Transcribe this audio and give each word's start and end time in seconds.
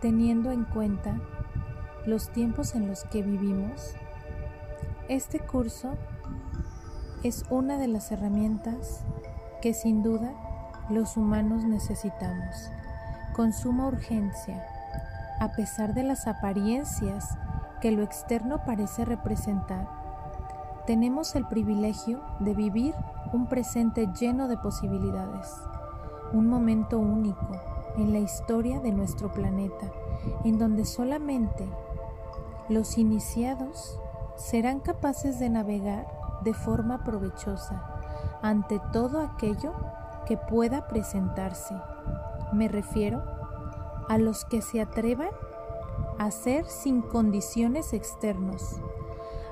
teniendo 0.00 0.50
en 0.50 0.64
cuenta 0.64 1.18
los 2.06 2.30
tiempos 2.30 2.74
en 2.74 2.88
los 2.88 3.04
que 3.04 3.22
vivimos, 3.22 3.94
este 5.08 5.40
curso 5.40 5.94
es 7.22 7.44
una 7.50 7.78
de 7.78 7.88
las 7.88 8.12
herramientas 8.12 9.02
que 9.60 9.74
sin 9.74 10.02
duda 10.02 10.32
los 10.88 11.16
humanos 11.16 11.64
necesitamos 11.64 12.70
con 13.34 13.52
suma 13.52 13.86
urgencia, 13.86 14.66
a 15.40 15.52
pesar 15.52 15.94
de 15.94 16.02
las 16.02 16.26
apariencias 16.26 17.36
que 17.80 17.92
lo 17.92 18.02
externo 18.02 18.64
parece 18.64 19.04
representar. 19.04 19.88
Tenemos 20.86 21.34
el 21.36 21.46
privilegio 21.46 22.20
de 22.40 22.54
vivir 22.54 22.94
un 23.32 23.46
presente 23.46 24.08
lleno 24.18 24.48
de 24.48 24.56
posibilidades, 24.56 25.54
un 26.32 26.48
momento 26.48 26.98
único 26.98 27.77
en 27.98 28.12
la 28.12 28.20
historia 28.20 28.80
de 28.80 28.92
nuestro 28.92 29.32
planeta, 29.32 29.90
en 30.44 30.58
donde 30.58 30.84
solamente 30.84 31.68
los 32.68 32.96
iniciados 32.96 33.98
serán 34.36 34.80
capaces 34.80 35.38
de 35.38 35.50
navegar 35.50 36.06
de 36.42 36.54
forma 36.54 37.02
provechosa 37.02 37.82
ante 38.40 38.80
todo 38.92 39.20
aquello 39.20 39.72
que 40.26 40.36
pueda 40.36 40.86
presentarse. 40.86 41.74
Me 42.52 42.68
refiero 42.68 43.22
a 44.08 44.16
los 44.16 44.44
que 44.44 44.62
se 44.62 44.80
atrevan 44.80 45.30
a 46.18 46.26
hacer 46.26 46.66
sin 46.66 47.02
condiciones 47.02 47.92
externos, 47.92 48.80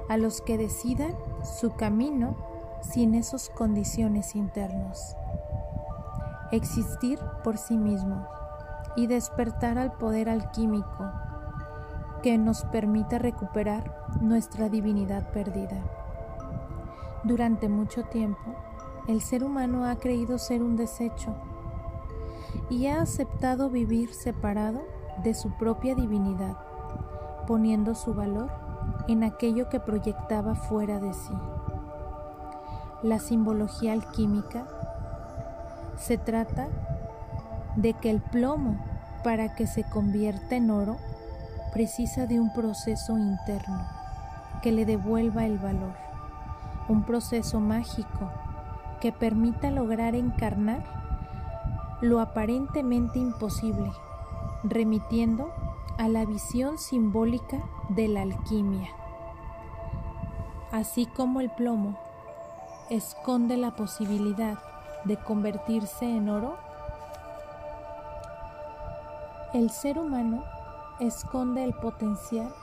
a 0.08 0.16
los 0.16 0.40
que 0.40 0.56
decidan 0.56 1.16
su 1.42 1.74
camino 1.74 2.36
sin 2.80 3.14
esas 3.14 3.50
condiciones 3.50 4.36
internos. 4.36 5.16
Existir 6.52 7.18
por 7.42 7.58
sí 7.58 7.76
mismo 7.76 8.35
y 8.96 9.06
despertar 9.06 9.78
al 9.78 9.92
poder 9.92 10.28
alquímico 10.28 11.10
que 12.22 12.38
nos 12.38 12.64
permita 12.64 13.18
recuperar 13.18 13.94
nuestra 14.20 14.68
divinidad 14.68 15.30
perdida. 15.30 15.82
Durante 17.22 17.68
mucho 17.68 18.04
tiempo, 18.04 18.54
el 19.06 19.20
ser 19.20 19.44
humano 19.44 19.84
ha 19.84 19.96
creído 19.96 20.38
ser 20.38 20.62
un 20.62 20.76
desecho 20.76 21.34
y 22.70 22.86
ha 22.86 23.00
aceptado 23.02 23.70
vivir 23.70 24.12
separado 24.12 24.80
de 25.22 25.34
su 25.34 25.50
propia 25.56 25.94
divinidad, 25.94 26.56
poniendo 27.46 27.94
su 27.94 28.14
valor 28.14 28.50
en 29.08 29.22
aquello 29.22 29.68
que 29.68 29.80
proyectaba 29.80 30.54
fuera 30.54 30.98
de 30.98 31.12
sí. 31.12 31.34
La 33.02 33.18
simbología 33.18 33.92
alquímica 33.92 34.66
se 35.96 36.18
trata 36.18 36.68
de 37.76 37.94
que 37.94 38.10
el 38.10 38.20
plomo, 38.20 38.76
para 39.22 39.54
que 39.54 39.66
se 39.66 39.84
convierta 39.84 40.56
en 40.56 40.70
oro, 40.70 40.96
precisa 41.72 42.26
de 42.26 42.40
un 42.40 42.52
proceso 42.52 43.18
interno 43.18 43.86
que 44.62 44.72
le 44.72 44.86
devuelva 44.86 45.44
el 45.44 45.58
valor, 45.58 45.94
un 46.88 47.04
proceso 47.04 47.60
mágico 47.60 48.30
que 49.00 49.12
permita 49.12 49.70
lograr 49.70 50.14
encarnar 50.14 50.82
lo 52.00 52.20
aparentemente 52.20 53.18
imposible, 53.18 53.90
remitiendo 54.64 55.50
a 55.98 56.08
la 56.08 56.24
visión 56.24 56.78
simbólica 56.78 57.62
de 57.90 58.08
la 58.08 58.22
alquimia. 58.22 58.88
Así 60.72 61.06
como 61.06 61.40
el 61.40 61.50
plomo 61.50 61.96
esconde 62.90 63.56
la 63.56 63.76
posibilidad 63.76 64.58
de 65.04 65.16
convertirse 65.16 66.04
en 66.04 66.28
oro, 66.28 66.65
el 69.56 69.70
ser 69.70 69.98
humano 69.98 70.44
esconde 71.00 71.64
el 71.64 71.72
potencial 71.72 72.54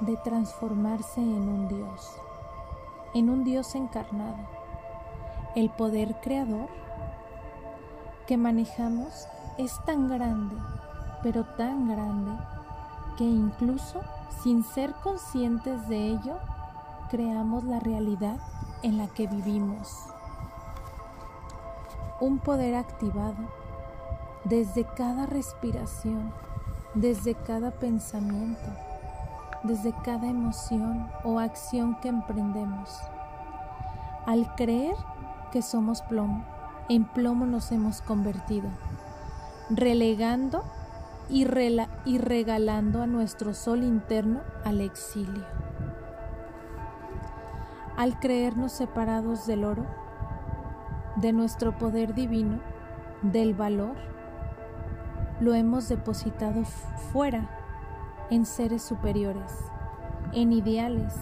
de 0.00 0.16
transformarse 0.16 1.20
en 1.20 1.46
un 1.46 1.68
Dios, 1.68 2.10
en 3.12 3.28
un 3.28 3.44
Dios 3.44 3.74
encarnado. 3.74 4.38
El 5.54 5.68
poder 5.68 6.16
creador 6.22 6.70
que 8.26 8.38
manejamos 8.38 9.28
es 9.58 9.78
tan 9.84 10.08
grande, 10.08 10.56
pero 11.22 11.44
tan 11.44 11.86
grande, 11.86 12.32
que 13.18 13.24
incluso 13.24 14.00
sin 14.42 14.64
ser 14.64 14.94
conscientes 15.02 15.86
de 15.86 16.06
ello, 16.06 16.38
creamos 17.10 17.64
la 17.64 17.78
realidad 17.78 18.38
en 18.82 18.96
la 18.96 19.06
que 19.08 19.26
vivimos. 19.26 20.06
Un 22.20 22.38
poder 22.38 22.74
activado 22.74 23.57
desde 24.48 24.84
cada 24.84 25.26
respiración, 25.26 26.32
desde 26.94 27.34
cada 27.34 27.70
pensamiento, 27.70 28.70
desde 29.62 29.92
cada 30.04 30.28
emoción 30.28 31.08
o 31.24 31.38
acción 31.38 31.98
que 32.00 32.08
emprendemos. 32.08 32.98
Al 34.26 34.54
creer 34.54 34.94
que 35.52 35.62
somos 35.62 36.02
plomo, 36.02 36.44
en 36.88 37.04
plomo 37.04 37.44
nos 37.46 37.72
hemos 37.72 38.00
convertido, 38.00 38.68
relegando 39.70 40.64
y, 41.28 41.44
regalando 41.44 43.02
a 43.02 43.06
nuestro 43.06 43.52
sol 43.52 43.82
interno 43.82 44.40
al 44.64 44.80
exilio. 44.80 45.44
Al 47.96 48.18
creernos 48.18 48.72
separados 48.72 49.46
del 49.46 49.64
oro, 49.64 49.84
de 51.16 51.32
nuestro 51.32 51.76
poder 51.76 52.14
divino, 52.14 52.60
del 53.22 53.52
valor, 53.52 53.96
lo 55.40 55.54
hemos 55.54 55.88
depositado 55.88 56.64
fuera 57.12 57.48
en 58.30 58.44
seres 58.44 58.82
superiores, 58.82 59.52
en 60.32 60.52
ideales, 60.52 61.14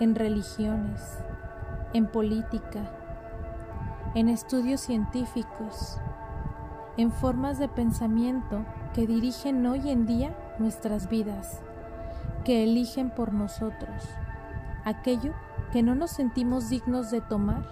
en 0.00 0.14
religiones, 0.14 1.18
en 1.92 2.06
política, 2.06 2.80
en 4.14 4.28
estudios 4.28 4.80
científicos, 4.80 5.98
en 6.96 7.12
formas 7.12 7.58
de 7.58 7.68
pensamiento 7.68 8.64
que 8.94 9.06
dirigen 9.06 9.64
hoy 9.66 9.90
en 9.90 10.06
día 10.06 10.34
nuestras 10.58 11.08
vidas, 11.08 11.60
que 12.44 12.64
eligen 12.64 13.10
por 13.10 13.32
nosotros 13.32 14.08
aquello 14.84 15.32
que 15.70 15.82
no 15.82 15.94
nos 15.94 16.10
sentimos 16.10 16.68
dignos 16.68 17.10
de 17.10 17.20
tomar, 17.20 17.64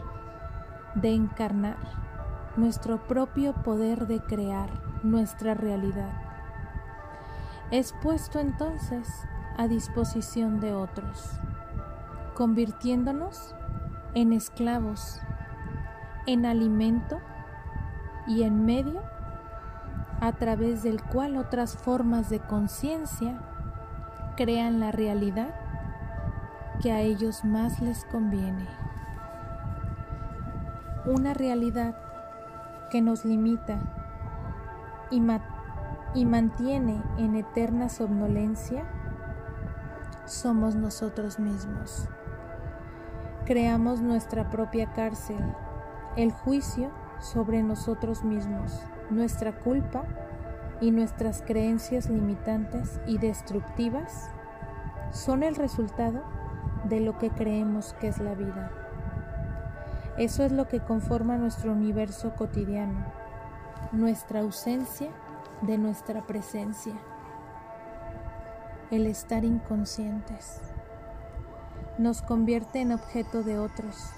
de 0.95 1.15
encarnar 1.15 1.77
nuestro 2.57 3.07
propio 3.07 3.53
poder 3.55 4.07
de 4.07 4.21
crear 4.21 4.90
nuestra 5.03 5.55
realidad. 5.55 6.12
Es 7.71 7.94
puesto 8.03 8.38
entonces 8.38 9.09
a 9.56 9.69
disposición 9.69 10.61
de 10.61 10.72
otros, 10.72 11.41
convirtiéndonos 12.34 13.55
en 14.15 14.33
esclavos 14.33 15.21
en 16.27 16.47
alimento 16.47 17.21
y 18.27 18.43
en 18.43 18.65
medio 18.65 19.03
a 20.21 20.33
través 20.33 20.83
del 20.83 21.03
cual 21.03 21.37
otras 21.37 21.77
formas 21.77 22.28
de 22.28 22.41
conciencia 22.41 23.41
crean 24.37 24.81
la 24.81 24.93
realidad 24.93 25.55
que 26.81 26.93
a 26.93 27.00
ellos 27.00 27.44
más 27.44 27.81
les 27.81 28.05
conviene. 28.05 28.66
Una 31.06 31.34
realidad 31.34 31.97
que 32.91 33.00
nos 33.00 33.25
limita 33.25 33.78
y, 35.10 36.25
mantiene 36.25 37.03
en 37.19 37.37
eterna 37.37 37.88
somnolencia 37.88 38.84
somos 40.25 40.76
nosotros 40.76 41.38
mismos. 41.38 42.09
Creamos 43.44 44.00
nuestra 44.00 44.48
propia 44.50 44.93
cárcel 44.93 45.43
el 46.16 46.32
juicio 46.32 46.91
sobre 47.21 47.62
nosotros 47.62 48.25
mismos, 48.25 48.81
nuestra 49.10 49.53
culpa 49.53 50.04
y 50.81 50.91
nuestras 50.91 51.42
creencias 51.42 52.09
limitantes 52.09 53.01
y 53.07 53.18
destructivas 53.18 54.30
son 55.12 55.42
el 55.42 55.54
resultado 55.54 56.22
de 56.84 57.01
lo 57.01 57.18
que 57.18 57.30
creemos 57.30 57.95
que 58.01 58.09
es 58.09 58.18
la 58.18 58.34
vida. 58.34 58.71
Eso 60.16 60.45
es 60.45 60.53
lo 60.53 60.66
que 60.68 60.80
conforma 60.80 61.36
nuestro 61.36 61.72
universo 61.72 62.34
cotidiano, 62.34 63.04
nuestra 63.92 64.41
ausencia 64.41 65.10
de 65.62 65.78
nuestra 65.78 66.27
presencia, 66.27 66.94
el 68.91 69.06
estar 69.06 69.44
inconscientes. 69.44 70.60
Nos 71.98 72.22
convierte 72.22 72.80
en 72.80 72.92
objeto 72.92 73.42
de 73.42 73.59
otros 73.59 74.12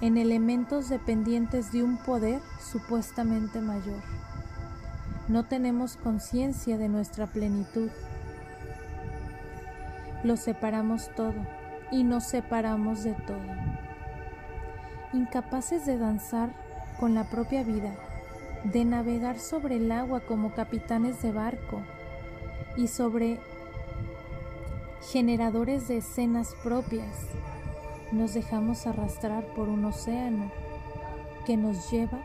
en 0.00 0.16
elementos 0.16 0.88
dependientes 0.88 1.72
de 1.72 1.82
un 1.82 1.98
poder 1.98 2.40
supuestamente 2.58 3.60
mayor. 3.60 4.00
No 5.28 5.44
tenemos 5.44 5.96
conciencia 5.96 6.78
de 6.78 6.88
nuestra 6.88 7.26
plenitud. 7.26 7.90
Lo 10.24 10.36
separamos 10.36 11.10
todo 11.14 11.34
y 11.90 12.04
nos 12.04 12.24
separamos 12.24 13.04
de 13.04 13.12
todo. 13.12 13.38
Incapaces 15.12 15.84
de 15.84 15.98
danzar 15.98 16.50
con 16.98 17.14
la 17.14 17.24
propia 17.24 17.62
vida, 17.62 17.94
de 18.64 18.84
navegar 18.84 19.38
sobre 19.38 19.76
el 19.76 19.90
agua 19.90 20.20
como 20.20 20.52
capitanes 20.52 21.22
de 21.22 21.32
barco, 21.32 21.82
y 22.76 22.86
sobre 22.86 23.38
generadores 25.12 25.88
de 25.88 25.98
escenas 25.98 26.54
propias, 26.62 27.26
nos 28.12 28.34
dejamos 28.34 28.86
arrastrar 28.86 29.44
por 29.54 29.68
un 29.68 29.84
océano 29.84 30.50
que 31.46 31.56
nos 31.56 31.90
lleva 31.90 32.20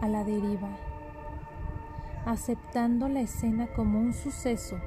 a 0.00 0.08
la 0.08 0.24
deriva, 0.24 0.68
aceptando 2.24 3.08
la 3.08 3.20
escena 3.20 3.66
como 3.68 3.98
un 3.98 4.12
suceso 4.12 4.78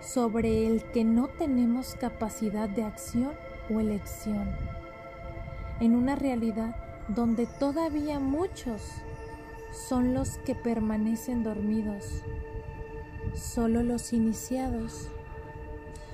sobre 0.00 0.66
el 0.66 0.84
que 0.92 1.04
no 1.04 1.28
tenemos 1.28 1.94
capacidad 1.94 2.68
de 2.68 2.84
acción 2.84 3.32
o 3.70 3.80
elección, 3.80 4.54
en 5.80 5.94
una 5.94 6.14
realidad 6.16 6.76
donde 7.08 7.46
todavía 7.46 8.20
muchos 8.20 9.03
son 9.74 10.14
los 10.14 10.38
que 10.38 10.54
permanecen 10.54 11.42
dormidos. 11.42 12.22
Solo 13.34 13.82
los 13.82 14.12
iniciados 14.12 15.08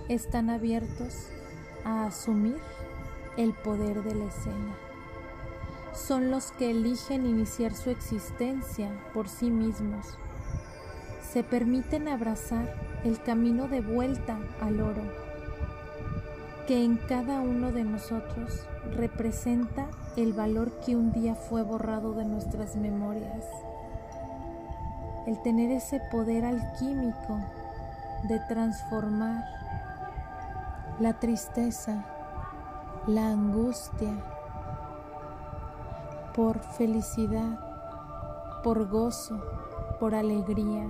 están 0.09 0.49
abiertos 0.49 1.29
a 1.85 2.07
asumir 2.07 2.57
el 3.37 3.53
poder 3.53 4.03
de 4.03 4.15
la 4.15 4.25
escena. 4.25 4.77
Son 5.93 6.31
los 6.31 6.53
que 6.53 6.71
eligen 6.71 7.27
iniciar 7.27 7.75
su 7.75 7.91
existencia 7.91 8.91
por 9.12 9.29
sí 9.29 9.51
mismos. 9.51 10.07
Se 11.31 11.45
permiten 11.45 12.09
abrazar 12.09 12.75
el 13.05 13.23
camino 13.23 13.69
de 13.69 13.83
vuelta 13.83 14.39
al 14.61 14.81
oro, 14.81 15.03
que 16.67 16.83
en 16.83 16.97
cada 16.97 17.41
uno 17.41 17.73
de 17.73 17.85
nosotros 17.85 18.67
representa 18.97 19.89
el 20.23 20.35
valor 20.35 20.73
que 20.81 20.97
un 20.97 21.13
día 21.13 21.35
fue 21.35 21.63
borrado 21.63 22.13
de 22.13 22.27
nuestras 22.27 22.77
memorias. 22.77 23.47
El 25.27 25.41
tener 25.41 25.71
ese 25.71 26.01
poder 26.11 26.45
alquímico 26.45 27.39
de 28.25 28.39
transformar 28.41 29.45
la 30.99 31.19
tristeza, 31.19 32.05
la 33.07 33.29
angustia, 33.31 34.13
por 36.35 36.59
felicidad, 36.59 37.59
por 38.63 38.89
gozo, 38.89 39.43
por 39.99 40.15
alegría. 40.15 40.87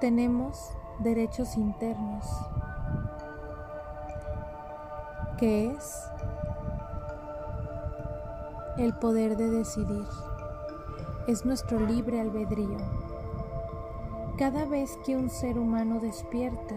Tenemos 0.00 0.70
derechos 1.00 1.56
internos, 1.56 2.24
que 5.38 5.70
es 5.70 6.10
el 8.76 8.92
poder 8.94 9.36
de 9.36 9.50
decidir. 9.50 10.04
Es 11.28 11.44
nuestro 11.44 11.78
libre 11.78 12.20
albedrío. 12.20 12.78
Cada 14.36 14.64
vez 14.64 14.98
que 15.04 15.16
un 15.16 15.30
ser 15.30 15.58
humano 15.58 16.00
despierta, 16.00 16.74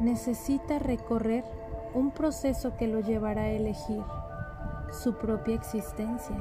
necesita 0.00 0.78
recorrer 0.78 1.44
un 1.94 2.10
proceso 2.10 2.76
que 2.76 2.86
lo 2.86 3.00
llevará 3.00 3.42
a 3.42 3.50
elegir 3.50 4.02
su 4.90 5.14
propia 5.14 5.54
existencia, 5.54 6.36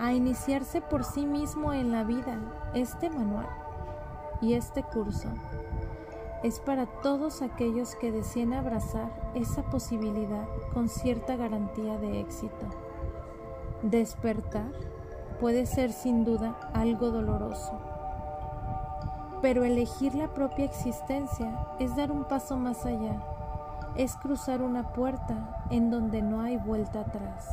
a 0.00 0.12
iniciarse 0.12 0.80
por 0.80 1.04
sí 1.04 1.24
mismo 1.24 1.72
en 1.72 1.92
la 1.92 2.02
vida. 2.02 2.38
Este 2.74 3.10
manual 3.10 3.48
y 4.40 4.54
este 4.54 4.82
curso 4.82 5.28
es 6.42 6.58
para 6.58 6.86
todos 6.86 7.40
aquellos 7.40 7.94
que 7.94 8.10
deseen 8.10 8.52
abrazar 8.52 9.10
esa 9.34 9.62
posibilidad 9.62 10.46
con 10.74 10.88
cierta 10.88 11.36
garantía 11.36 11.98
de 11.98 12.20
éxito. 12.20 12.66
Despertar 13.82 14.72
puede 15.40 15.66
ser 15.66 15.92
sin 15.92 16.24
duda 16.24 16.56
algo 16.72 17.10
doloroso, 17.10 17.80
pero 19.40 19.64
elegir 19.64 20.14
la 20.14 20.34
propia 20.34 20.64
existencia 20.64 21.66
es 21.78 21.94
dar 21.96 22.10
un 22.10 22.24
paso 22.24 22.56
más 22.56 22.86
allá, 22.86 23.22
es 23.96 24.16
cruzar 24.16 24.62
una 24.62 24.92
puerta 24.92 25.64
en 25.70 25.90
donde 25.90 26.22
no 26.22 26.42
hay 26.42 26.56
vuelta 26.56 27.00
atrás, 27.00 27.48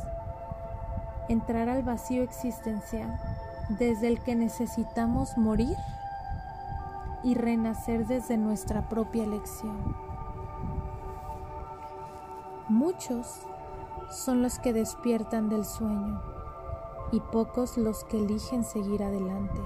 entrar 1.28 1.68
al 1.68 1.82
vacío 1.82 2.22
existencial 2.22 3.20
desde 3.78 4.08
el 4.08 4.20
que 4.22 4.34
necesitamos 4.34 5.36
morir 5.36 5.76
y 7.22 7.34
renacer 7.34 8.06
desde 8.06 8.36
nuestra 8.36 8.88
propia 8.88 9.24
elección. 9.24 9.76
Muchos 12.68 13.46
son 14.10 14.42
los 14.42 14.58
que 14.58 14.72
despiertan 14.72 15.48
del 15.48 15.64
sueño 15.64 16.20
y 17.12 17.20
pocos 17.20 17.76
los 17.76 18.04
que 18.04 18.18
eligen 18.18 18.64
seguir 18.64 19.02
adelante. 19.02 19.60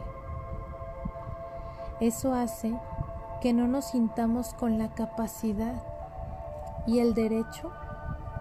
Eso 2.00 2.34
hace 2.34 2.74
que 3.40 3.52
no 3.52 3.68
nos 3.68 3.86
sintamos 3.86 4.54
con 4.54 4.78
la 4.78 4.94
capacidad 4.94 5.82
y 6.86 6.98
el 6.98 7.14
derecho 7.14 7.70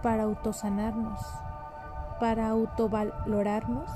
para 0.02 0.24
autosanarnos, 0.24 1.20
para 2.20 2.48
autovalorarnos 2.48 3.90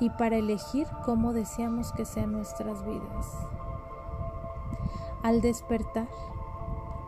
y 0.00 0.10
para 0.10 0.36
elegir 0.36 0.88
cómo 1.04 1.32
deseamos 1.32 1.92
que 1.92 2.04
sean 2.04 2.32
nuestras 2.32 2.84
vidas. 2.84 3.26
Al 5.22 5.40
despertar, 5.40 6.08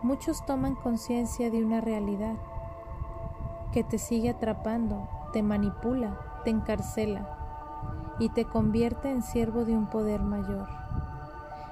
muchos 0.03 0.47
toman 0.47 0.77
conciencia 0.77 1.51
de 1.51 1.65
una 1.65 1.81
realidad 1.81 2.37
que 3.73 3.83
te 3.83 3.99
sigue 3.99 4.31
atrapando, 4.31 5.09
te 5.33 5.43
manipula, 5.43 6.17
te 6.45 6.51
encarcela 6.51 7.27
y 8.21 8.29
te 8.29 8.45
convierte 8.45 9.11
en 9.11 9.25
siervo 9.25 9.65
de 9.65 9.77
un 9.77 9.89
poder 9.89 10.23
mayor. 10.23 10.69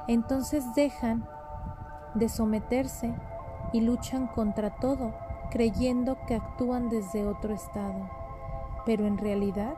Entonces 0.09 0.75
dejan 0.75 1.29
de 2.15 2.29
someterse 2.29 3.15
y 3.73 3.81
luchan 3.81 4.27
contra 4.27 4.71
todo, 4.71 5.15
creyendo 5.53 6.17
que 6.27 6.35
actúan 6.35 6.89
desde 6.89 7.25
otro 7.25 7.55
estado. 7.55 8.11
Pero 8.85 9.07
en 9.07 9.17
realidad 9.17 9.75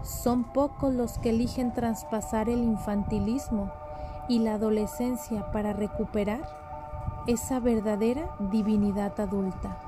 son 0.00 0.44
pocos 0.44 0.94
los 0.94 1.18
que 1.18 1.28
eligen 1.28 1.74
traspasar 1.74 2.48
el 2.48 2.62
infantilismo 2.62 3.70
y 4.28 4.40
la 4.40 4.54
adolescencia 4.54 5.50
para 5.52 5.72
recuperar 5.72 6.46
esa 7.26 7.60
verdadera 7.60 8.30
divinidad 8.50 9.18
adulta 9.20 9.78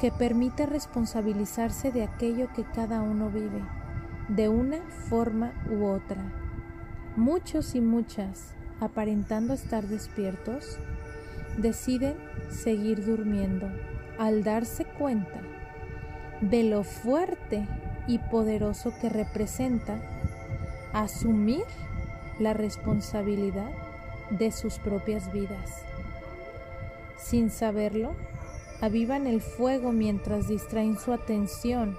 que 0.00 0.10
permite 0.10 0.66
responsabilizarse 0.66 1.92
de 1.92 2.02
aquello 2.02 2.48
que 2.54 2.64
cada 2.64 3.00
uno 3.02 3.30
vive, 3.30 3.62
de 4.28 4.48
una 4.48 4.80
forma 5.08 5.52
u 5.70 5.84
otra. 5.84 6.24
Muchos 7.14 7.76
y 7.76 7.80
muchas, 7.80 8.54
aparentando 8.80 9.54
estar 9.54 9.84
despiertos, 9.84 10.78
deciden 11.56 12.16
seguir 12.50 13.04
durmiendo 13.04 13.68
al 14.18 14.42
darse 14.42 14.84
cuenta 14.84 15.40
de 16.40 16.64
lo 16.64 16.82
fuerte 16.82 17.68
y 18.08 18.18
poderoso 18.18 18.92
que 19.00 19.08
representa 19.08 20.00
asumir 20.92 21.64
la 22.38 22.54
responsabilidad 22.54 23.70
de 24.30 24.50
sus 24.50 24.78
propias 24.78 25.32
vidas. 25.32 25.84
Sin 27.18 27.50
saberlo, 27.50 28.14
avivan 28.80 29.26
el 29.26 29.40
fuego 29.40 29.92
mientras 29.92 30.48
distraen 30.48 30.98
su 30.98 31.12
atención 31.12 31.96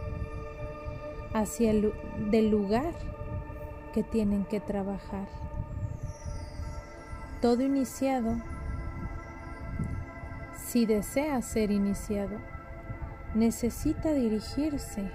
hacia 1.34 1.72
el 1.72 1.94
lugar 2.50 2.94
que 3.94 4.04
tienen 4.04 4.46
que 4.46 4.60
trabajar. 4.60 5.28
Todo 7.42 7.62
iniciado, 7.62 8.38
si 10.66 10.86
desea 10.86 11.42
ser 11.42 11.72
iniciado, 11.72 12.38
necesita 13.36 14.14
dirigirse 14.14 15.10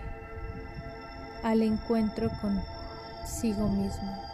al 1.43 1.63
encuentro 1.63 2.31
consigo 2.41 3.69
mismo, 3.69 4.28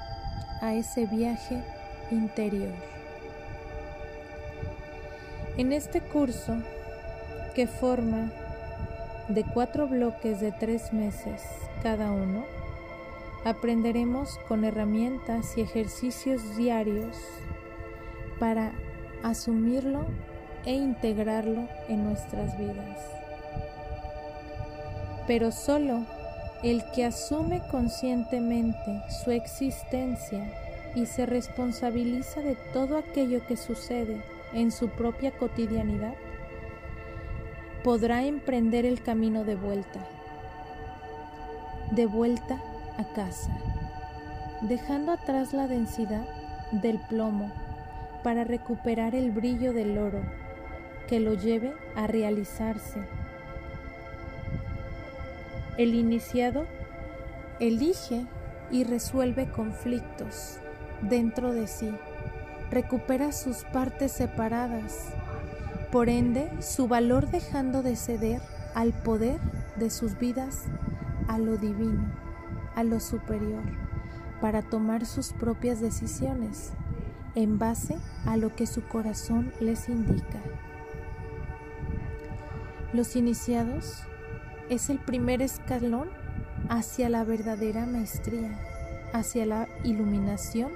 a 0.65 0.73
ese 0.73 1.05
viaje 1.05 1.63
interior. 2.11 2.73
En 5.59 5.75
este 5.75 6.01
curso 6.01 6.57
que 7.55 7.67
forma 7.67 8.33
de 9.29 9.45
cuatro 9.45 9.87
bloques 9.87 10.41
de 10.41 10.53
tres 10.53 10.91
meses 10.95 11.43
cada 11.83 12.11
uno, 12.11 12.45
aprenderemos 13.45 14.39
con 14.49 14.65
herramientas 14.65 15.57
y 15.59 15.61
ejercicios 15.61 16.57
diarios 16.57 17.15
para 18.41 18.73
asumirlo 19.23 20.07
e 20.65 20.73
integrarlo 20.73 21.69
en 21.89 22.05
nuestras 22.05 22.59
vidas. 22.59 22.99
Pero 25.27 25.53
solo 25.53 26.07
el 26.65 26.83
que 26.93 27.05
asume 27.05 27.61
conscientemente 27.71 29.03
su 29.23 29.31
existencia 29.31 30.51
y 30.95 31.05
se 31.05 31.27
responsabiliza 31.27 32.41
de 32.41 32.57
todo 32.73 32.97
aquello 32.97 33.47
que 33.47 33.59
sucede 33.59 34.23
en 34.55 34.73
su 34.73 34.89
propia 34.89 35.31
cotidianidad, 35.33 36.15
podrá 37.83 38.25
emprender 38.25 38.87
el 38.87 39.03
camino 39.03 39.45
de 39.45 39.57
vuelta, 39.57 40.09
de 41.91 42.07
vuelta 42.07 42.59
a 42.97 43.13
casa, 43.13 43.55
dejando 44.63 45.13
atrás 45.13 45.53
la 45.53 45.69
densidad 45.69 46.27
del 46.73 46.99
plomo 47.11 47.53
para 48.23 48.43
recuperar 48.43 49.15
el 49.15 49.33
brillo 49.33 49.75
del 49.75 49.99
oro 49.99 50.23
que 51.09 51.21
lo 51.21 51.35
lleve 51.35 51.75
a 51.95 52.07
realizarse. 52.07 53.01
El 55.77 55.95
iniciado 55.95 56.67
elige 57.59 58.27
y 58.71 58.85
resuelve 58.85 59.51
conflictos 59.51 60.59
dentro 61.03 61.53
de 61.53 61.67
sí, 61.67 61.91
recupera 62.71 63.33
sus 63.33 63.65
partes 63.65 64.13
separadas, 64.13 65.09
por 65.91 66.09
ende 66.09 66.51
su 66.61 66.87
valor 66.87 67.29
dejando 67.29 67.83
de 67.83 67.97
ceder 67.97 68.41
al 68.75 68.93
poder 68.93 69.41
de 69.77 69.91
sus 69.91 70.19
vidas 70.19 70.65
a 71.27 71.39
lo 71.39 71.57
divino, 71.57 72.05
a 72.77 72.85
lo 72.85 73.01
superior, 73.01 73.65
para 74.41 74.63
tomar 74.63 75.07
sus 75.07 75.33
propias 75.33 75.81
decisiones 75.81 76.73
en 77.35 77.59
base 77.59 77.97
a 78.27 78.37
lo 78.37 78.55
que 78.55 78.67
su 78.67 78.87
corazón 78.87 79.53
les 79.61 79.89
indica. 79.89 80.41
Los 82.93 83.17
iniciados 83.17 84.05
es 84.71 84.91
el 84.91 84.99
primer 84.99 85.43
escalón 85.43 86.09
hacia 86.69 87.09
la 87.09 87.25
verdadera 87.25 87.87
maestría, 87.87 88.59
hacia 89.13 89.47
la 89.47 89.69
iluminación 89.85 90.73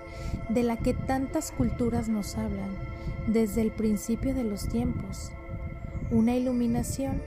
de 0.48 0.62
la 0.62 0.76
que 0.76 0.94
tantas 0.94 1.52
culturas 1.52 2.08
nos 2.08 2.36
hablan 2.36 2.70
desde 3.26 3.62
el 3.62 3.70
principio 3.70 4.34
de 4.34 4.44
los 4.44 4.68
tiempos. 4.68 5.32
Una 6.10 6.34
iluminación 6.36 7.20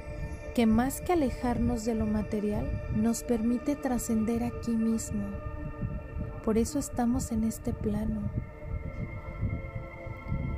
que 0.53 0.65
más 0.65 1.01
que 1.01 1.13
alejarnos 1.13 1.86
de 1.86 1.96
lo 1.96 2.06
material, 2.06 2.70
nos 2.96 3.24
permite 3.24 3.75
trascender 3.75 4.44
aquí 4.44 4.72
mismo. 4.72 5.24
Por 6.44 6.58
eso 6.58 6.80
estamos 6.80 7.32
en 7.32 7.46
este 7.46 7.74
plano. 7.74 8.22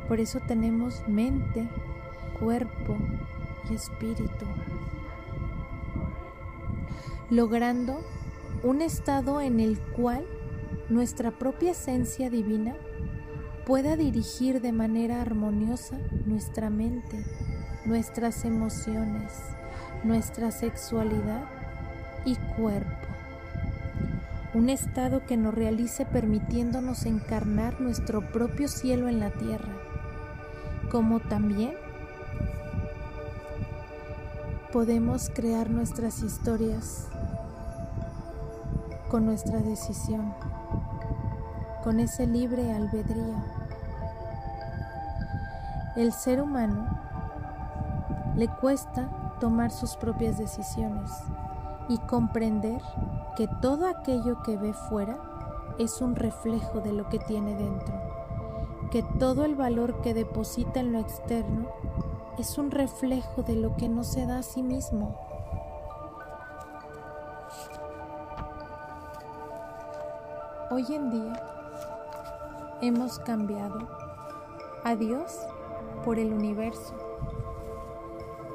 Por 0.07 0.19
eso 0.19 0.39
tenemos 0.48 1.07
mente, 1.07 1.67
cuerpo 2.39 2.98
y 3.69 3.75
espíritu. 3.75 4.45
Logrando 7.30 8.01
un 8.63 8.82
estado 8.82 9.39
en 9.39 9.60
el 9.60 9.80
cual 9.80 10.25
nuestra 10.89 11.32
propia 11.32 11.72
esencia 11.72 12.30
divina 12.30 12.75
pueda 13.65 13.96
dirigir 13.96 14.62
de 14.62 14.74
manera 14.74 15.22
armoniosa 15.22 15.98
nuestra 16.25 16.70
mente, 16.70 17.24
nuestras 17.86 18.44
emociones, 18.44 19.32
nuestra 20.03 20.51
sexualidad 20.51 21.46
y 22.25 22.36
cuerpo. 22.58 23.08
Un 24.53 24.70
estado 24.70 25.25
que 25.25 25.38
nos 25.38 25.53
realice 25.53 26.06
permitiéndonos 26.06 27.06
encarnar 27.06 27.80
nuestro 27.80 28.22
propio 28.32 28.68
cielo 28.68 29.08
en 29.08 29.20
la 29.20 29.32
tierra, 29.32 29.74
como 30.92 31.22
también 31.22 31.74
podemos 34.74 35.32
crear 35.34 35.70
nuestras 35.70 36.22
historias 36.22 37.08
con 39.13 39.27
nuestra 39.27 39.60
decisión, 39.60 40.34
con 41.84 42.00
ese 42.00 42.25
libre 42.25 42.74
albedrío. 42.74 43.36
El 45.96 46.12
ser 46.12 46.41
humano 46.41 46.88
le 48.36 48.48
cuesta 48.48 49.38
tomar 49.39 49.70
sus 49.70 49.96
propias 49.98 50.39
decisiones 50.39 51.12
y 51.89 52.00
comprender 52.00 52.82
que 53.38 53.48
todo 53.62 53.88
aquello 53.88 54.41
que 54.41 54.58
ve 54.58 54.74
fuera 54.74 55.20
es 55.77 56.01
un 56.01 56.15
reflejo 56.15 56.79
de 56.79 56.93
lo 56.93 57.08
que 57.08 57.20
tiene 57.20 57.53
dentro, 57.53 57.93
que 58.89 59.03
todo 59.20 59.46
el 59.46 59.53
valor 59.53 60.01
que 60.01 60.15
deposita 60.15 60.79
en 60.79 60.91
lo 60.91 60.98
externo 60.98 61.67
es 62.39 62.58
un 62.58 62.72
reflejo 62.72 63.43
de 63.43 63.58
lo 63.58 63.75
que 63.75 63.89
no 63.89 64.03
se 64.03 64.25
da 64.25 64.39
a 64.39 64.43
sí 64.43 64.63
mismo. 64.63 65.33
Hoy 70.74 70.88
en 70.96 71.12
día 71.12 71.39
hemos 72.82 73.20
cambiado 73.20 73.88
a 74.84 74.96
Dios 74.96 75.39
por 76.03 76.18
el 76.18 76.34
universo 76.34 76.96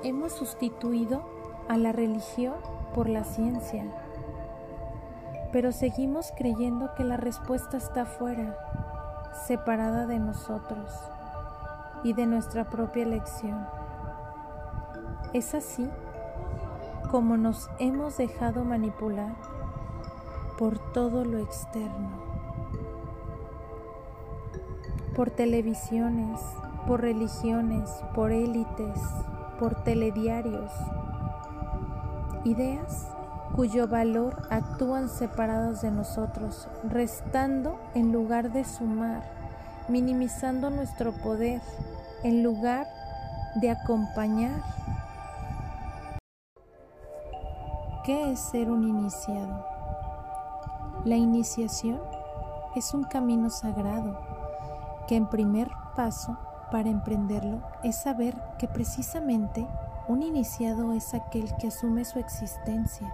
hemos 0.02 0.32
sustituido 0.32 1.22
a 1.68 1.76
la 1.76 1.92
religión 1.92 2.56
por 2.92 3.08
la 3.08 3.22
ciencia, 3.22 3.84
pero 5.52 5.70
seguimos 5.70 6.32
creyendo 6.36 6.92
que 6.96 7.04
la 7.04 7.18
respuesta 7.18 7.76
está 7.76 8.04
fuera, 8.04 8.58
separada 9.46 10.06
de 10.06 10.18
nosotros 10.18 10.90
y 12.02 12.14
de 12.14 12.26
nuestra 12.26 12.68
propia 12.68 13.04
elección. 13.04 13.64
Es 15.32 15.54
así 15.54 15.88
como 17.12 17.36
nos 17.36 17.70
hemos 17.78 18.16
dejado 18.16 18.64
manipular 18.64 19.36
por 20.58 20.78
todo 20.92 21.24
lo 21.24 21.38
externo, 21.38 22.10
por 25.14 25.30
televisiones, 25.30 26.40
por 26.84 27.00
religiones, 27.00 27.88
por 28.12 28.32
élites, 28.32 28.98
por 29.60 29.84
telediarios, 29.84 30.72
ideas 32.44 33.06
cuyo 33.54 33.86
valor 33.86 34.48
actúan 34.50 35.08
separados 35.08 35.80
de 35.80 35.92
nosotros, 35.92 36.68
restando 36.88 37.78
en 37.94 38.12
lugar 38.12 38.52
de 38.52 38.64
sumar, 38.64 39.22
minimizando 39.88 40.70
nuestro 40.70 41.12
poder 41.12 41.62
en 42.24 42.42
lugar 42.42 42.86
de 43.60 43.70
acompañar. 43.70 44.60
¿Qué 48.04 48.32
es 48.32 48.40
ser 48.40 48.70
un 48.70 48.84
iniciado? 48.84 49.77
La 51.04 51.14
iniciación 51.14 52.00
es 52.74 52.92
un 52.92 53.04
camino 53.04 53.50
sagrado 53.50 54.18
que 55.06 55.14
en 55.14 55.28
primer 55.28 55.70
paso 55.94 56.36
para 56.72 56.90
emprenderlo 56.90 57.62
es 57.84 58.02
saber 58.02 58.34
que 58.58 58.66
precisamente 58.66 59.66
un 60.08 60.22
iniciado 60.22 60.92
es 60.92 61.14
aquel 61.14 61.54
que 61.56 61.68
asume 61.68 62.04
su 62.04 62.18
existencia, 62.18 63.12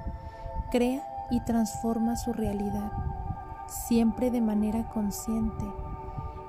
crea 0.70 1.06
y 1.30 1.44
transforma 1.44 2.16
su 2.16 2.32
realidad, 2.32 2.90
siempre 3.66 4.30
de 4.30 4.40
manera 4.40 4.88
consciente. 4.88 5.64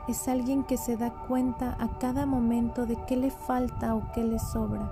Es 0.08 0.30
alguien 0.30 0.64
que 0.64 0.78
se 0.78 0.96
da 0.96 1.12
cuenta 1.28 1.76
a 1.80 2.00
cada 2.00 2.26
momento 2.26 2.86
de 2.86 2.96
qué 3.06 3.18
le 3.18 3.30
falta 3.30 3.94
o 3.94 4.12
qué 4.14 4.24
le 4.24 4.40
sobra 4.40 4.90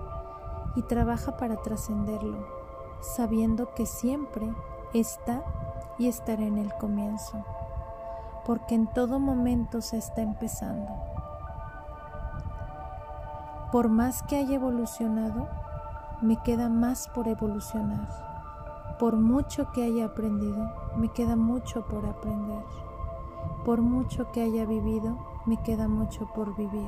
y 0.75 0.81
trabaja 0.81 1.38
para 1.38 1.62
trascenderlo, 1.62 2.45
sabiendo 3.00 3.73
que 3.75 3.85
siempre 3.85 4.53
está 4.93 5.43
y 5.97 6.07
estará 6.07 6.43
en 6.43 6.57
el 6.57 6.73
comienzo, 6.73 7.43
porque 8.45 8.75
en 8.75 8.87
todo 8.87 9.19
momento 9.19 9.81
se 9.81 9.97
está 9.97 10.21
empezando. 10.21 10.91
Por 13.71 13.89
más 13.89 14.21
que 14.23 14.37
haya 14.37 14.55
evolucionado, 14.55 15.47
me 16.21 16.37
queda 16.37 16.69
más 16.69 17.07
por 17.09 17.27
evolucionar. 17.27 18.07
Por 18.99 19.17
mucho 19.17 19.71
que 19.71 19.83
haya 19.83 20.05
aprendido, 20.05 20.71
me 20.95 21.09
queda 21.09 21.35
mucho 21.35 21.85
por 21.87 22.05
aprender. 22.05 22.63
Por 23.65 23.81
mucho 23.81 24.31
que 24.31 24.41
haya 24.41 24.65
vivido, 24.65 25.17
me 25.45 25.57
queda 25.57 25.87
mucho 25.87 26.27
por 26.33 26.55
vivir. 26.55 26.87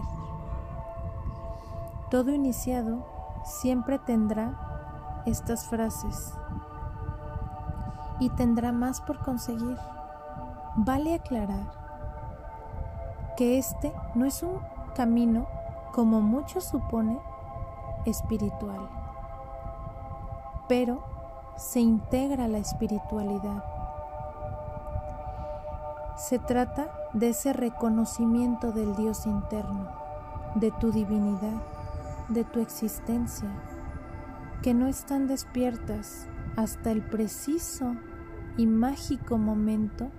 Todo 2.09 2.31
iniciado 2.31 3.03
siempre 3.43 3.99
tendrá 3.99 5.23
estas 5.25 5.67
frases 5.67 6.33
y 8.19 8.29
tendrá 8.29 8.72
más 8.72 9.01
por 9.01 9.19
conseguir. 9.19 9.77
Vale 10.75 11.15
aclarar 11.15 11.72
que 13.38 13.57
este 13.57 13.93
no 14.13 14.25
es 14.25 14.43
un 14.43 14.60
camino 14.95 15.48
como 15.93 16.22
mucho 16.22 16.62
supone, 16.62 17.19
espiritual. 18.05 18.89
Pero 20.67 21.03
se 21.57 21.79
integra 21.79 22.48
la 22.48 22.57
espiritualidad. 22.57 23.63
Se 26.17 26.39
trata 26.39 26.89
de 27.13 27.29
ese 27.29 27.53
reconocimiento 27.53 28.72
del 28.72 28.95
Dios 28.95 29.25
interno, 29.25 29.88
de 30.55 30.72
tu 30.72 30.91
divinidad, 30.91 31.62
de 32.29 32.43
tu 32.43 32.60
existencia, 32.60 33.50
que 34.62 34.74
no 34.74 34.88
están 34.88 35.27
despiertas 35.27 36.27
hasta 36.55 36.91
el 36.91 37.01
preciso 37.01 37.95
y 38.57 38.65
mágico 38.65 39.38
momento 39.38 40.09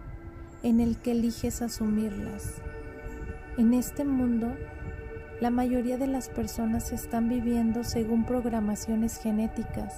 en 0.62 0.81
el 0.81 0.99
que 0.99 1.12
eliges 1.12 1.62
asumirlas. 1.62 2.61
En 3.57 3.73
este 3.75 4.05
mundo 4.05 4.55
la 5.40 5.50
mayoría 5.50 5.99
de 5.99 6.07
las 6.07 6.28
personas 6.28 6.93
están 6.93 7.28
viviendo 7.28 7.85
según 7.85 8.25
programaciones 8.25 9.19
genéticas, 9.19 9.95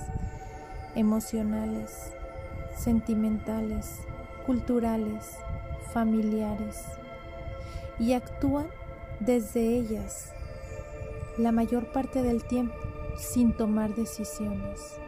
emocionales, 0.97 2.13
sentimentales, 2.77 4.01
culturales, 4.47 5.37
familiares 5.93 6.85
y 8.01 8.15
actúan 8.15 8.67
desde 9.21 9.77
ellas 9.77 10.33
la 11.39 11.53
mayor 11.53 11.93
parte 11.93 12.23
del 12.23 12.45
tiempo 12.45 12.75
sin 13.17 13.57
tomar 13.57 13.95
decisiones. 13.95 14.99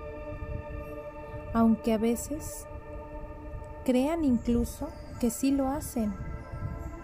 Aunque 1.52 1.92
a 1.92 1.99
veces 1.99 2.66
crean 3.85 4.25
incluso 4.25 4.88
que 5.19 5.30
sí 5.30 5.50
lo 5.50 5.69
hacen, 5.69 6.14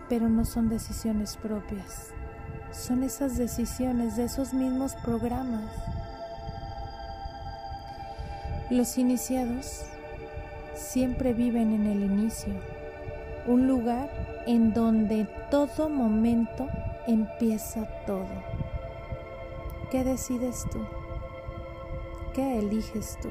pero 0.08 0.28
no 0.28 0.44
son 0.44 0.68
decisiones 0.68 1.36
propias. 1.36 2.12
Son 2.70 3.02
esas 3.02 3.36
decisiones 3.36 4.16
de 4.16 4.24
esos 4.24 4.54
mismos 4.54 4.94
programas. 4.96 5.70
Los 8.70 8.98
iniciados 8.98 9.82
siempre 10.74 11.32
viven 11.32 11.72
en 11.72 11.86
el 11.86 12.02
inicio, 12.04 12.52
un 13.46 13.66
lugar 13.66 14.10
en 14.46 14.72
donde 14.72 15.28
todo 15.50 15.88
momento 15.88 16.68
empieza 17.06 17.86
todo. 18.06 18.26
¿Qué 19.90 20.04
decides 20.04 20.64
tú? 20.70 20.80
¿Qué 22.34 22.58
eliges 22.58 23.18
tú? 23.22 23.30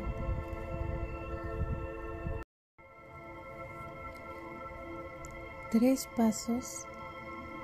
Tres 5.77 6.07
pasos 6.15 6.85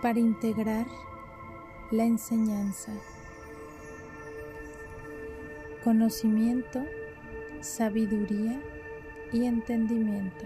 para 0.01 0.20
integrar 0.20 0.86
la 1.91 2.03
enseñanza. 2.03 2.91
Conocimiento, 5.86 6.84
sabiduría 7.62 8.62
y 9.32 9.46
entendimiento. 9.46 10.44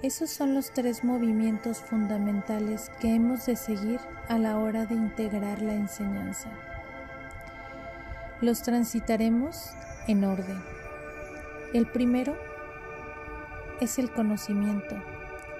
Esos 0.00 0.30
son 0.30 0.54
los 0.54 0.72
tres 0.72 1.04
movimientos 1.04 1.82
fundamentales 1.82 2.90
que 2.98 3.14
hemos 3.14 3.44
de 3.44 3.56
seguir 3.56 4.00
a 4.30 4.38
la 4.38 4.58
hora 4.58 4.86
de 4.86 4.94
integrar 4.94 5.60
la 5.60 5.74
enseñanza. 5.74 6.50
Los 8.40 8.62
transitaremos 8.62 9.68
en 10.08 10.24
orden. 10.24 10.62
El 11.74 11.86
primero 11.88 12.34
es 13.82 13.98
el 13.98 14.10
conocimiento. 14.10 15.11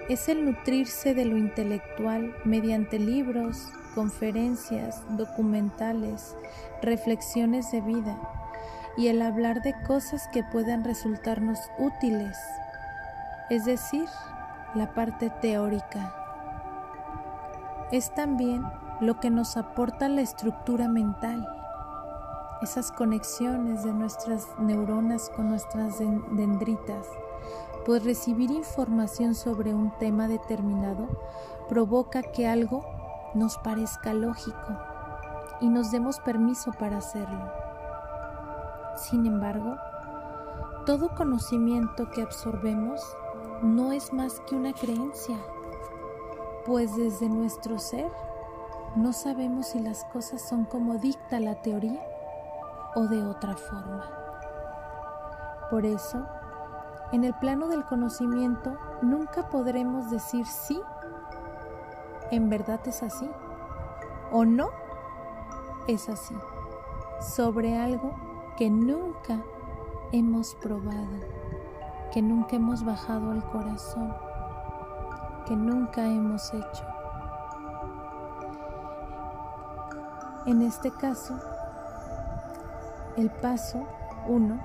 Es 0.08 0.28
el 0.28 0.44
nutrirse 0.44 1.14
de 1.14 1.24
lo 1.24 1.36
intelectual 1.36 2.34
mediante 2.44 2.98
libros, 2.98 3.68
conferencias, 3.94 5.02
documentales, 5.16 6.36
reflexiones 6.82 7.70
de 7.70 7.80
vida 7.80 8.18
y 8.96 9.08
el 9.08 9.22
hablar 9.22 9.62
de 9.62 9.74
cosas 9.86 10.28
que 10.32 10.42
puedan 10.42 10.84
resultarnos 10.84 11.58
útiles, 11.78 12.36
es 13.48 13.64
decir, 13.64 14.08
la 14.74 14.92
parte 14.94 15.30
teórica. 15.40 16.14
Es 17.90 18.12
también 18.14 18.62
lo 19.00 19.20
que 19.20 19.30
nos 19.30 19.56
aporta 19.56 20.08
la 20.08 20.20
estructura 20.22 20.88
mental 20.88 21.46
esas 22.62 22.92
conexiones 22.92 23.82
de 23.82 23.92
nuestras 23.92 24.46
neuronas 24.58 25.30
con 25.30 25.48
nuestras 25.48 25.98
dendritas, 25.98 27.06
pues 27.84 28.04
recibir 28.04 28.50
información 28.50 29.34
sobre 29.34 29.74
un 29.74 29.90
tema 29.98 30.28
determinado 30.28 31.08
provoca 31.68 32.22
que 32.22 32.46
algo 32.46 32.84
nos 33.34 33.58
parezca 33.58 34.12
lógico 34.14 34.78
y 35.60 35.68
nos 35.68 35.90
demos 35.90 36.20
permiso 36.20 36.72
para 36.72 36.98
hacerlo. 36.98 37.50
Sin 38.96 39.26
embargo, 39.26 39.76
todo 40.86 41.14
conocimiento 41.14 42.10
que 42.10 42.22
absorbemos 42.22 43.00
no 43.62 43.92
es 43.92 44.12
más 44.12 44.40
que 44.40 44.56
una 44.56 44.72
creencia, 44.72 45.38
pues 46.66 46.96
desde 46.96 47.28
nuestro 47.28 47.78
ser 47.78 48.10
no 48.96 49.12
sabemos 49.12 49.68
si 49.68 49.80
las 49.80 50.04
cosas 50.06 50.46
son 50.46 50.64
como 50.64 50.98
dicta 50.98 51.40
la 51.40 51.62
teoría 51.62 52.02
o 52.94 53.06
de 53.06 53.22
otra 53.22 53.56
forma. 53.56 54.04
Por 55.70 55.86
eso, 55.86 56.26
en 57.12 57.24
el 57.24 57.34
plano 57.34 57.68
del 57.68 57.84
conocimiento 57.84 58.76
nunca 59.02 59.50
podremos 59.50 60.10
decir 60.10 60.46
sí, 60.46 60.80
en 62.30 62.48
verdad 62.48 62.80
es 62.86 63.02
así, 63.02 63.30
o 64.30 64.46
no, 64.46 64.70
es 65.86 66.08
así, 66.08 66.34
sobre 67.20 67.76
algo 67.76 68.14
que 68.56 68.70
nunca 68.70 69.42
hemos 70.10 70.54
probado, 70.54 71.20
que 72.12 72.22
nunca 72.22 72.56
hemos 72.56 72.82
bajado 72.82 73.30
al 73.30 73.44
corazón, 73.50 74.14
que 75.46 75.54
nunca 75.54 76.06
hemos 76.06 76.52
hecho. 76.54 76.86
En 80.46 80.62
este 80.62 80.90
caso, 80.90 81.38
el 83.16 83.30
paso 83.30 83.86
uno 84.26 84.58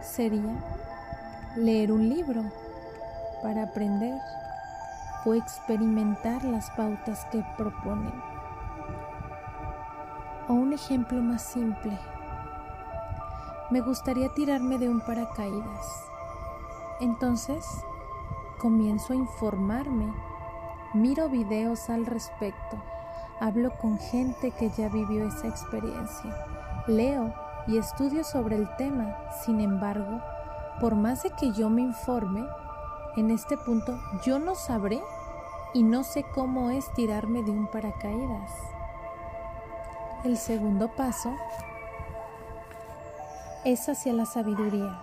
sería 0.00 0.71
leer 1.56 1.92
un 1.92 2.08
libro 2.08 2.42
para 3.42 3.64
aprender 3.64 4.18
o 5.24 5.34
experimentar 5.34 6.44
las 6.44 6.70
pautas 6.70 7.26
que 7.26 7.44
proponen. 7.56 8.12
O 10.48 10.54
un 10.54 10.72
ejemplo 10.72 11.20
más 11.20 11.42
simple. 11.42 11.98
Me 13.70 13.80
gustaría 13.80 14.28
tirarme 14.34 14.78
de 14.78 14.88
un 14.88 15.00
paracaídas. 15.00 16.06
Entonces, 17.00 17.64
comienzo 18.58 19.12
a 19.12 19.16
informarme, 19.16 20.12
miro 20.94 21.28
videos 21.28 21.90
al 21.90 22.06
respecto, 22.06 22.82
hablo 23.40 23.72
con 23.78 23.98
gente 23.98 24.52
que 24.52 24.70
ya 24.70 24.88
vivió 24.88 25.26
esa 25.26 25.48
experiencia, 25.48 26.34
leo 26.86 27.32
y 27.66 27.78
estudio 27.78 28.24
sobre 28.24 28.56
el 28.56 28.68
tema. 28.76 29.16
Sin 29.44 29.60
embargo, 29.60 30.20
por 30.82 30.96
más 30.96 31.22
de 31.22 31.30
que 31.30 31.52
yo 31.52 31.70
me 31.70 31.80
informe, 31.80 32.44
en 33.14 33.30
este 33.30 33.56
punto 33.56 33.96
yo 34.24 34.40
no 34.40 34.56
sabré 34.56 35.00
y 35.74 35.84
no 35.84 36.02
sé 36.02 36.24
cómo 36.34 36.70
es 36.70 36.92
tirarme 36.92 37.44
de 37.44 37.52
un 37.52 37.68
paracaídas. 37.68 38.50
El 40.24 40.36
segundo 40.36 40.88
paso 40.88 41.32
es 43.64 43.88
hacia 43.88 44.12
la 44.12 44.26
sabiduría, 44.26 45.00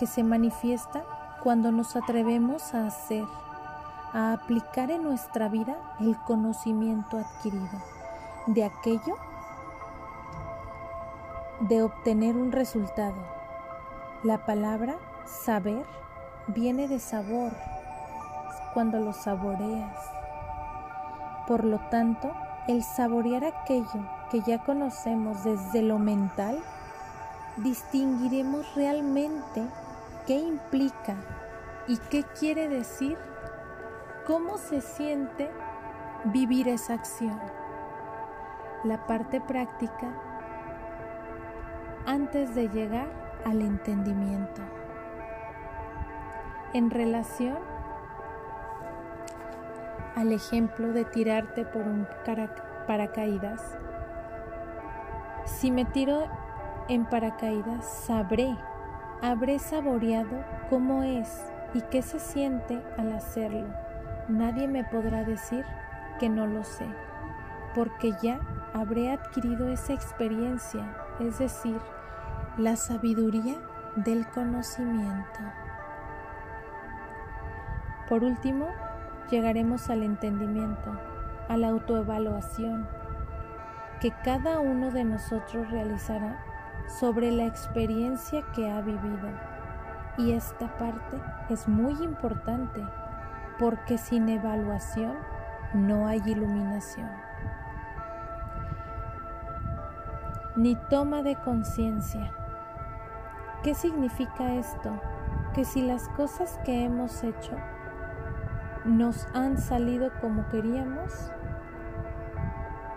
que 0.00 0.08
se 0.08 0.24
manifiesta 0.24 1.04
cuando 1.44 1.70
nos 1.70 1.94
atrevemos 1.94 2.74
a 2.74 2.88
hacer, 2.88 3.24
a 4.12 4.32
aplicar 4.32 4.90
en 4.90 5.04
nuestra 5.04 5.48
vida 5.48 5.76
el 6.00 6.18
conocimiento 6.22 7.18
adquirido 7.18 7.80
de 8.48 8.64
aquello 8.64 9.14
de 11.60 11.84
obtener 11.84 12.36
un 12.36 12.50
resultado. 12.50 13.33
La 14.24 14.38
palabra 14.38 14.96
saber 15.26 15.84
viene 16.46 16.88
de 16.88 16.98
sabor 16.98 17.52
cuando 18.72 18.98
lo 18.98 19.12
saboreas. 19.12 19.98
Por 21.46 21.62
lo 21.62 21.78
tanto, 21.90 22.32
el 22.66 22.82
saborear 22.82 23.44
aquello 23.44 24.08
que 24.30 24.40
ya 24.40 24.64
conocemos 24.64 25.44
desde 25.44 25.82
lo 25.82 25.98
mental, 25.98 26.58
distinguiremos 27.58 28.74
realmente 28.74 29.62
qué 30.26 30.38
implica 30.38 31.16
y 31.86 31.98
qué 32.08 32.22
quiere 32.22 32.70
decir, 32.70 33.18
cómo 34.26 34.56
se 34.56 34.80
siente 34.80 35.50
vivir 36.24 36.66
esa 36.68 36.94
acción. 36.94 37.38
La 38.84 39.06
parte 39.06 39.42
práctica 39.42 40.08
antes 42.06 42.54
de 42.54 42.70
llegar 42.70 43.23
al 43.44 43.60
entendimiento. 43.60 44.62
En 46.72 46.90
relación 46.90 47.58
al 50.16 50.32
ejemplo 50.32 50.92
de 50.92 51.04
tirarte 51.04 51.64
por 51.64 51.82
un 51.82 52.06
paracaídas, 52.86 53.78
si 55.44 55.70
me 55.70 55.84
tiro 55.84 56.26
en 56.88 57.04
paracaídas, 57.04 57.86
sabré, 57.86 58.56
habré 59.22 59.58
saboreado 59.58 60.44
cómo 60.70 61.02
es 61.02 61.46
y 61.74 61.82
qué 61.82 62.02
se 62.02 62.18
siente 62.18 62.82
al 62.96 63.12
hacerlo. 63.12 63.66
Nadie 64.28 64.68
me 64.68 64.84
podrá 64.84 65.24
decir 65.24 65.64
que 66.18 66.28
no 66.28 66.46
lo 66.46 66.64
sé, 66.64 66.86
porque 67.74 68.12
ya 68.22 68.40
habré 68.72 69.12
adquirido 69.12 69.68
esa 69.68 69.92
experiencia, 69.92 70.96
es 71.20 71.38
decir, 71.38 71.78
la 72.56 72.76
sabiduría 72.76 73.56
del 73.96 74.28
conocimiento. 74.28 75.40
Por 78.08 78.22
último, 78.22 78.68
llegaremos 79.30 79.90
al 79.90 80.02
entendimiento, 80.02 80.98
a 81.48 81.56
la 81.56 81.68
autoevaluación 81.68 82.86
que 84.00 84.12
cada 84.22 84.60
uno 84.60 84.90
de 84.90 85.04
nosotros 85.04 85.70
realizará 85.70 86.38
sobre 86.86 87.32
la 87.32 87.46
experiencia 87.46 88.42
que 88.54 88.70
ha 88.70 88.80
vivido. 88.82 89.30
Y 90.18 90.32
esta 90.32 90.76
parte 90.76 91.20
es 91.48 91.66
muy 91.66 91.94
importante 92.04 92.84
porque 93.58 93.98
sin 93.98 94.28
evaluación 94.28 95.16
no 95.72 96.06
hay 96.06 96.22
iluminación. 96.26 97.10
Ni 100.54 100.76
toma 100.76 101.22
de 101.22 101.36
conciencia. 101.36 102.30
¿Qué 103.64 103.74
significa 103.74 104.56
esto? 104.56 105.00
Que 105.54 105.64
si 105.64 105.80
las 105.80 106.10
cosas 106.10 106.60
que 106.66 106.84
hemos 106.84 107.24
hecho 107.24 107.56
nos 108.84 109.26
han 109.32 109.56
salido 109.56 110.10
como 110.20 110.46
queríamos, 110.50 111.32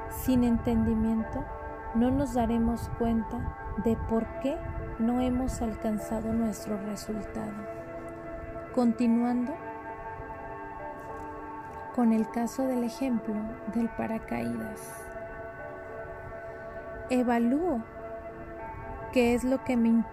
sin 0.10 0.44
entendimiento, 0.44 1.46
no 1.96 2.12
nos 2.12 2.34
daremos 2.34 2.90
cuenta 2.98 3.38
de 3.86 3.96
por 4.10 4.28
qué 4.42 4.58
no 5.00 5.22
hemos 5.22 5.62
alcanzado 5.62 6.34
nuestro 6.34 6.78
resultado. 6.82 7.54
Continuando 8.76 9.56
con 11.96 12.12
el 12.12 12.30
caso 12.30 12.68
del 12.68 12.84
ejemplo 12.84 13.36
del 13.74 13.88
paracaídas. 13.88 15.02
Evalúo 17.10 17.82
qué 19.14 19.34
es 19.34 19.46
lo 19.46 19.64
que 19.64 19.78
me, 19.78 20.04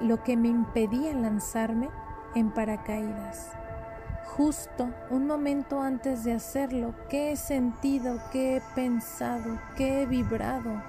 lo 0.00 0.22
que 0.22 0.36
me 0.36 0.48
impedía 0.48 1.14
lanzarme 1.14 1.88
en 2.34 2.50
paracaídas. 2.50 3.50
Justo 4.24 4.90
un 5.08 5.26
momento 5.26 5.80
antes 5.80 6.24
de 6.24 6.32
hacerlo, 6.32 6.94
¿qué 7.08 7.32
he 7.32 7.36
sentido, 7.36 8.20
qué 8.30 8.56
he 8.56 8.62
pensado, 8.74 9.58
qué 9.76 10.02
he 10.02 10.06
vibrado? 10.06 10.82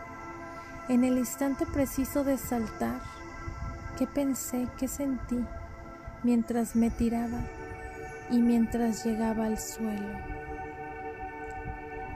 En 0.89 1.04
el 1.04 1.17
instante 1.17 1.65
preciso 1.65 2.24
de 2.24 2.38
saltar, 2.38 3.00
¿qué 3.98 4.06
pensé, 4.06 4.67
qué 4.78 4.88
sentí 4.88 5.46
mientras 6.24 6.76
me 6.76 6.89
tiraba 6.89 7.39
y 8.30 8.39
mientras 8.39 9.06
llegaba 9.06 9.46
al 9.46 9.58
suelo? 9.58 10.17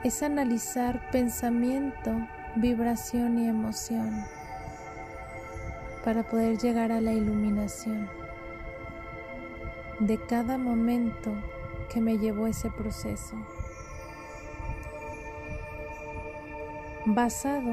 Es 0.04 0.22
analizar 0.22 1.10
pensamiento, 1.10 2.10
vibración 2.56 3.38
y 3.38 3.48
emoción 3.48 4.41
para 6.04 6.22
poder 6.24 6.58
llegar 6.58 6.92
a 6.92 7.00
la 7.00 7.12
iluminación 7.12 8.08
de 10.00 10.18
cada 10.18 10.58
momento 10.58 11.32
que 11.92 12.00
me 12.00 12.18
llevó 12.18 12.46
ese 12.46 12.70
proceso. 12.70 13.36
Basado 17.04 17.70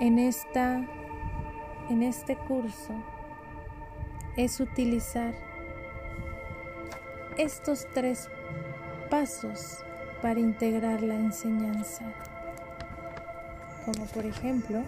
en 0.00 0.18
esta 0.18 0.84
en 1.90 2.02
este 2.02 2.36
curso 2.36 2.94
es 4.36 4.58
utilizar 4.60 5.34
estos 7.36 7.86
tres 7.92 8.30
pasos 9.10 9.84
para 10.22 10.40
integrar 10.40 11.02
la 11.02 11.14
enseñanza. 11.14 12.04
Como 13.84 14.06
por 14.06 14.24
ejemplo, 14.24 14.82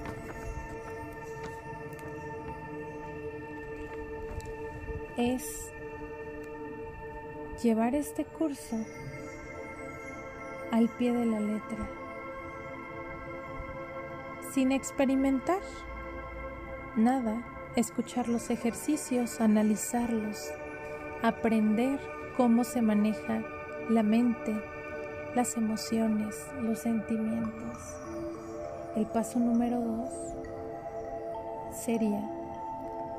es 5.17 5.71
llevar 7.63 7.95
este 7.95 8.25
curso 8.25 8.77
al 10.73 10.89
pie 10.89 11.13
de 11.13 11.25
la 11.25 11.41
letra, 11.41 11.89
sin 14.53 14.73
experimentar 14.73 15.61
nada, 16.97 17.43
escuchar 17.77 18.29
los 18.29 18.51
ejercicios, 18.51 19.41
analizarlos, 19.41 20.51
aprender 21.23 22.01
cómo 22.37 22.65
se 22.65 22.83
maneja 22.83 23.43
la 23.89 24.03
mente, 24.03 24.55
las 25.35 25.57
emociones, 25.57 26.37
los 26.61 26.81
sentimientos. 26.81 27.79
El 28.97 29.07
paso 29.07 29.39
número 29.39 29.81
dos 29.81 30.11
sería 31.73 32.23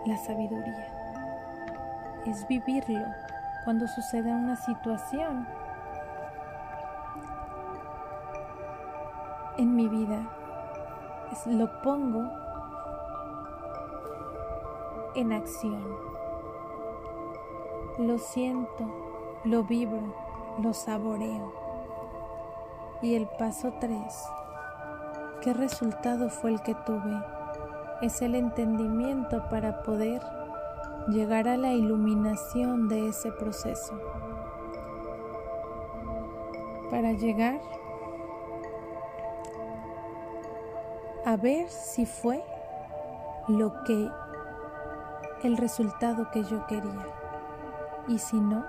la 0.05 0.17
sabiduría. 0.17 0.96
Es 2.27 2.45
vivirlo 2.45 3.05
cuando 3.63 3.87
sucede 3.87 4.29
una 4.33 4.57
situación 4.57 5.47
en 9.57 9.73
mi 9.73 9.87
vida. 9.87 10.27
lo 11.45 11.81
pongo 11.81 12.29
en 15.15 15.31
acción. 15.31 15.81
Lo 17.97 18.17
siento, 18.17 18.83
lo 19.45 19.63
vibro, 19.63 20.13
lo 20.61 20.73
saboreo. 20.73 21.53
Y 23.01 23.15
el 23.15 23.27
paso 23.39 23.71
3, 23.79 23.97
¿qué 25.41 25.53
resultado 25.53 26.29
fue 26.29 26.51
el 26.51 26.61
que 26.61 26.75
tuve? 26.75 27.23
Es 28.01 28.21
el 28.21 28.35
entendimiento 28.35 29.47
para 29.49 29.81
poder 29.81 30.21
llegar 31.07 31.47
a 31.47 31.57
la 31.57 31.73
iluminación 31.73 32.87
de 32.87 33.09
ese 33.09 33.31
proceso. 33.31 33.99
Para 36.89 37.13
llegar 37.13 37.61
a 41.25 41.35
ver 41.35 41.69
si 41.69 42.05
fue 42.05 42.43
lo 43.47 43.83
que 43.83 44.09
el 45.43 45.57
resultado 45.57 46.29
que 46.31 46.43
yo 46.43 46.65
quería 46.67 47.05
y 48.07 48.17
si 48.19 48.39
no, 48.39 48.65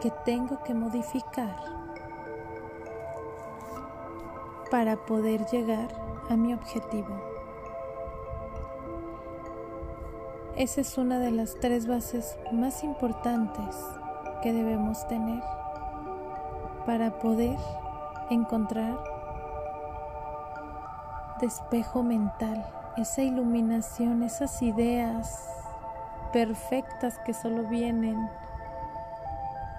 que 0.00 0.10
tengo 0.24 0.62
que 0.62 0.74
modificar 0.74 1.56
para 4.70 4.96
poder 4.96 5.44
llegar 5.46 5.88
a 6.28 6.36
mi 6.36 6.54
objetivo. 6.54 7.29
Esa 10.60 10.82
es 10.82 10.98
una 10.98 11.18
de 11.18 11.30
las 11.30 11.58
tres 11.58 11.86
bases 11.86 12.36
más 12.52 12.84
importantes 12.84 13.74
que 14.42 14.52
debemos 14.52 15.08
tener 15.08 15.42
para 16.84 17.18
poder 17.18 17.56
encontrar 18.28 19.02
despejo 21.40 22.02
mental, 22.02 22.62
esa 22.98 23.22
iluminación, 23.22 24.22
esas 24.22 24.60
ideas 24.60 25.48
perfectas 26.30 27.18
que 27.20 27.32
solo 27.32 27.62
vienen 27.62 28.28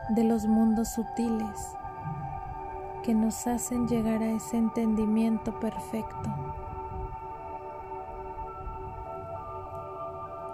de 0.10 0.24
los 0.24 0.48
mundos 0.48 0.88
sutiles, 0.94 1.60
que 3.04 3.14
nos 3.14 3.46
hacen 3.46 3.88
llegar 3.88 4.24
a 4.24 4.32
ese 4.32 4.58
entendimiento 4.58 5.60
perfecto. 5.60 6.51